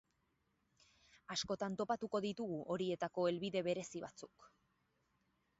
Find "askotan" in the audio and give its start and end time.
1.35-1.77